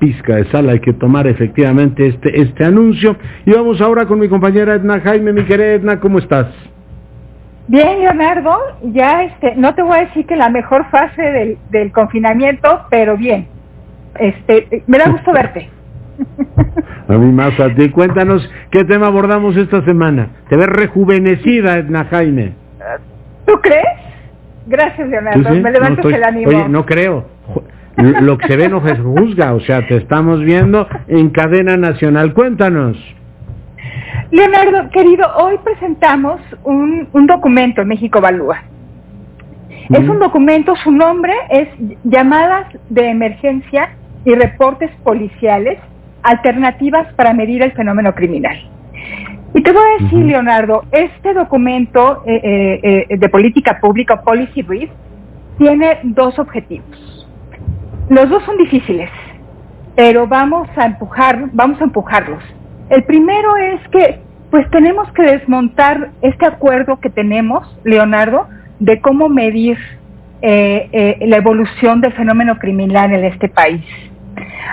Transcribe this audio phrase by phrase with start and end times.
[0.00, 3.16] pizca de sal, hay que tomar efectivamente este, este anuncio.
[3.46, 6.48] Y vamos ahora con mi compañera Edna Jaime, mi querida Edna, ¿cómo estás?
[7.68, 11.92] Bien, Leonardo, ya este, no te voy a decir que la mejor fase del, del
[11.92, 13.46] confinamiento, pero bien,
[14.18, 15.70] este, me da gusto verte.
[17.08, 17.90] A mí más a ti.
[17.90, 20.28] Cuéntanos qué tema abordamos esta semana.
[20.48, 22.52] Te ves rejuvenecida, Edna Jaime.
[23.46, 23.84] ¿Tú crees?
[24.66, 25.50] Gracias, Leonardo.
[25.50, 26.48] Me levantas el ánimo.
[26.48, 27.26] Oye, no creo.
[27.96, 29.54] Lo que se ve no se juzga.
[29.54, 32.32] O sea, te estamos viendo en cadena nacional.
[32.32, 32.96] Cuéntanos.
[34.30, 38.62] Leonardo, querido, hoy presentamos un, un documento en México Valúa.
[39.88, 41.68] Es un documento, su nombre es
[42.04, 43.90] Llamadas de Emergencia
[44.24, 45.80] y Reportes Policiales
[46.22, 48.56] alternativas para medir el fenómeno criminal.
[49.52, 54.62] Y te voy a decir, Leonardo, este documento eh, eh, eh, de política pública, Policy
[54.62, 54.90] Brief,
[55.58, 57.19] tiene dos objetivos.
[58.10, 59.08] Los dos son difíciles,
[59.94, 62.42] pero vamos a empujar, vamos a empujarlos.
[62.88, 64.18] El primero es que,
[64.50, 68.48] pues, tenemos que desmontar este acuerdo que tenemos, Leonardo,
[68.80, 69.78] de cómo medir
[70.42, 73.84] la evolución del fenómeno criminal en este país.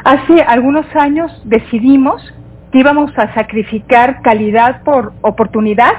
[0.04, 2.33] Hace algunos años decidimos
[2.72, 5.92] que íbamos a sacrificar calidad por oportunidad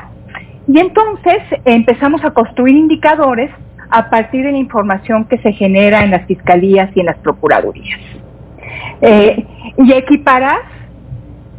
[0.66, 3.50] y entonces empezamos a construir indicadores
[3.90, 8.00] a partir de la información que se genera en las fiscalías y en las procuradurías.
[9.00, 9.44] Eh,
[9.78, 10.58] y equiparar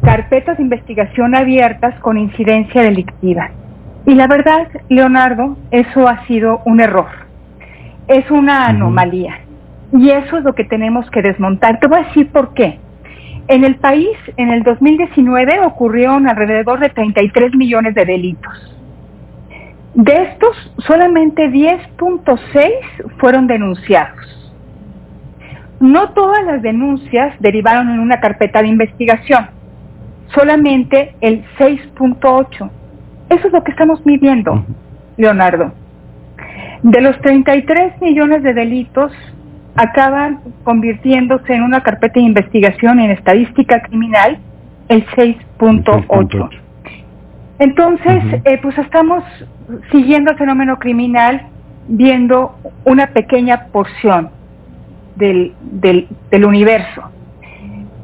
[0.02, 3.50] carpetas de investigación abiertas con incidencia delictiva.
[4.06, 7.08] Y la verdad, Leonardo, eso ha sido un error.
[8.08, 9.40] Es una anomalía.
[9.92, 11.80] Y eso es lo que tenemos que desmontar.
[11.80, 12.78] Te voy a decir por qué.
[13.48, 18.79] En el país, en el 2019, ocurrieron alrededor de 33 millones de delitos.
[19.94, 22.70] De estos, solamente 10.6
[23.18, 24.52] fueron denunciados.
[25.80, 29.48] No todas las denuncias derivaron en una carpeta de investigación,
[30.34, 32.70] solamente el 6.8.
[33.30, 34.64] Eso es lo que estamos midiendo,
[35.16, 35.72] Leonardo.
[36.82, 39.12] De los 33 millones de delitos,
[39.74, 44.38] acaban convirtiéndose en una carpeta de investigación en estadística criminal
[44.88, 46.50] el 6.8.
[47.60, 49.22] Entonces, eh, pues estamos
[49.92, 51.42] siguiendo el fenómeno criminal
[51.86, 54.30] viendo una pequeña porción
[55.14, 57.02] del, del, del universo.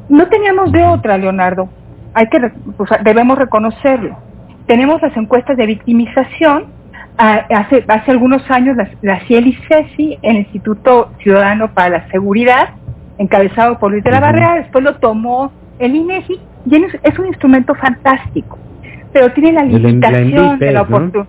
[0.07, 1.67] No teníamos de otra, Leonardo.
[2.13, 2.39] Hay que,
[2.77, 4.17] pues, debemos reconocerlo.
[4.67, 6.67] Tenemos las encuestas de victimización
[7.17, 12.69] hace, hace algunos años la, la CIEL y CECI, el Instituto Ciudadano para la Seguridad,
[13.17, 17.73] encabezado por Luis de la Barrera, después lo tomó el INEGI, y es, un instrumento
[17.75, 18.57] fantástico,
[19.13, 21.27] pero tiene la limitación de la oportunidad.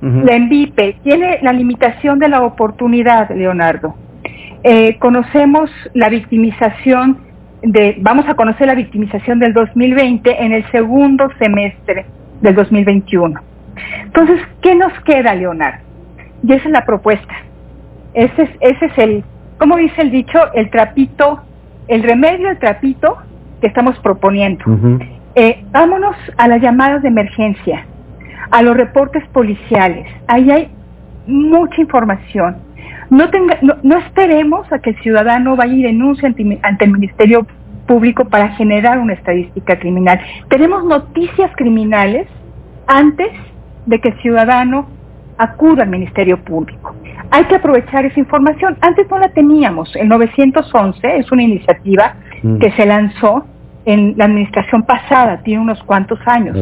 [0.00, 3.94] La ENVIPE tiene la limitación de la oportunidad, Leonardo.
[4.64, 7.18] Eh, conocemos la victimización
[7.62, 12.04] de, vamos a conocer la victimización del 2020 en el segundo semestre
[12.40, 13.52] del 2021
[14.04, 15.82] entonces, ¿qué nos queda, Leonardo?
[16.46, 17.34] Y esa es la propuesta.
[18.14, 19.24] Ese es, ese es el,
[19.58, 21.40] como dice el dicho, el trapito,
[21.88, 23.16] el remedio el trapito
[23.60, 24.64] que estamos proponiendo.
[25.34, 27.86] Eh, vámonos a las llamadas de emergencia,
[28.50, 30.06] a los reportes policiales.
[30.26, 30.70] Ahí hay
[31.26, 32.56] mucha información.
[33.08, 37.46] No, tenga, no, esperemos a que el ciudadano vaya y denuncie ante, ante, el Ministerio
[37.86, 40.20] Público para generar una estadística criminal.
[40.48, 42.26] Tenemos noticias criminales
[42.86, 43.30] antes
[43.86, 44.88] de que el ciudadano
[45.38, 46.94] acuda al Ministerio Público.
[47.30, 48.76] Hay que aprovechar esa información.
[48.80, 49.94] Antes no la teníamos.
[49.96, 52.58] El 911 es una iniciativa mm.
[52.58, 53.46] que se lanzó
[53.84, 56.56] en la administración pasada, tiene unos cuantos años.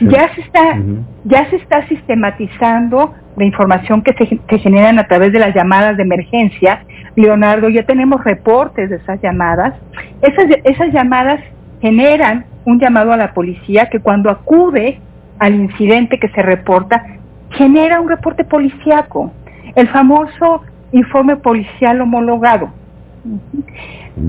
[0.00, 0.76] Ya se está,
[1.24, 6.02] ya se está sistematizando la información que se generan a través de las llamadas de
[6.02, 6.84] emergencia.
[7.16, 9.74] Leonardo, ya tenemos reportes de esas llamadas.
[10.22, 11.40] Esas, esas llamadas
[11.80, 14.98] generan un llamado a la policía que cuando acude
[15.38, 17.04] al incidente que se reporta,
[17.50, 19.32] genera un reporte policiaco,
[19.74, 20.62] el famoso
[20.92, 22.70] informe policial homologado.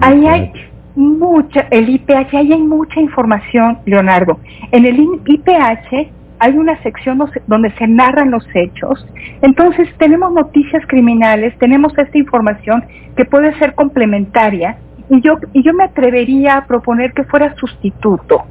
[0.01, 0.51] Ahí hay
[0.95, 4.39] mucha, el IPH, ahí hay mucha información, Leonardo.
[4.71, 9.05] En el IPH hay una sección donde se narran los hechos.
[9.41, 14.77] Entonces tenemos noticias criminales, tenemos esta información que puede ser complementaria
[15.09, 18.43] y yo, y yo me atrevería a proponer que fuera sustituto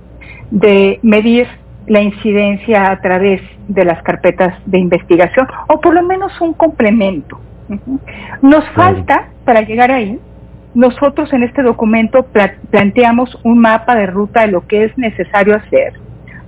[0.50, 1.46] de medir
[1.86, 7.38] la incidencia a través de las carpetas de investigación o por lo menos un complemento.
[8.42, 10.18] Nos falta, para llegar ahí,
[10.74, 12.26] nosotros en este documento
[12.70, 15.94] planteamos un mapa de ruta de lo que es necesario hacer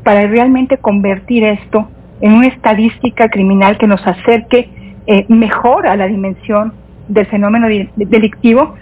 [0.03, 1.89] para realmente convertir esto
[2.21, 4.69] en una estadística criminal que nos acerque
[5.07, 6.73] eh, mejor a la dimensión
[7.09, 8.75] del fenómeno delictivo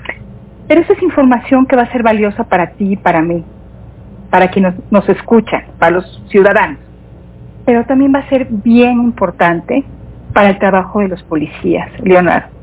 [0.66, 3.44] Pero esa es información que va a ser valiosa para ti y para mí,
[4.30, 6.78] para quienes nos, nos escuchan, para los ciudadanos.
[7.66, 9.84] Pero también va a ser bien importante
[10.32, 12.53] para el trabajo de los policías, Leonardo.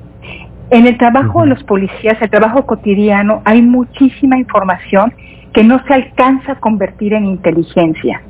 [0.71, 5.13] En el trabajo de los policías, el trabajo cotidiano, hay muchísima información
[5.53, 8.21] que no se alcanza a convertir en inteligencia.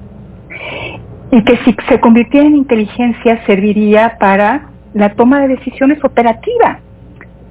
[1.32, 6.80] Y que si se convirtiera en inteligencia serviría para la toma de decisiones operativa,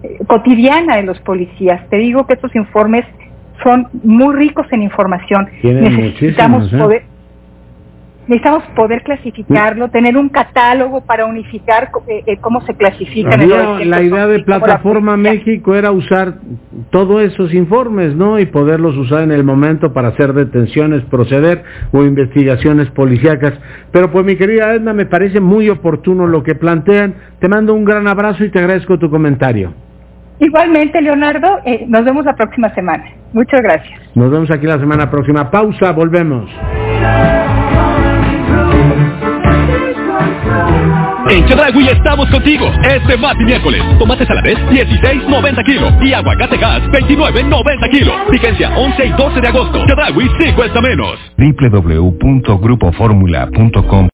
[0.02, 1.88] eh, cotidiana de los policías.
[1.88, 3.06] Te digo que estos informes
[3.62, 5.48] son muy ricos en información.
[5.62, 6.78] Necesitamos ¿eh?
[6.78, 7.02] poder
[8.30, 13.48] necesitamos poder clasificarlo, tener un catálogo para unificar eh, eh, cómo se clasifican.
[13.90, 16.34] La idea de Plataforma México era usar
[16.90, 18.38] todos esos informes, ¿no?
[18.38, 23.54] Y poderlos usar en el momento para hacer detenciones, proceder o investigaciones policíacas.
[23.90, 27.16] Pero pues mi querida Edna, me parece muy oportuno lo que plantean.
[27.40, 29.74] Te mando un gran abrazo y te agradezco tu comentario.
[30.38, 33.04] Igualmente, Leonardo, eh, nos vemos la próxima semana.
[33.32, 34.00] Muchas gracias.
[34.14, 35.50] Nos vemos aquí la semana próxima.
[35.50, 36.48] Pausa, volvemos.
[41.28, 42.70] En Chedragui estamos contigo.
[42.88, 43.82] Este martes y miércoles.
[43.98, 45.92] Tomates a la vez, 16.90 kilos.
[46.02, 48.14] Y aguacate gas, 29.90 kilos.
[48.30, 49.84] Vigencia 11 y 12 de agosto.
[49.86, 51.18] Chedragui sí cuesta menos.
[51.36, 54.08] www.grupoformula.com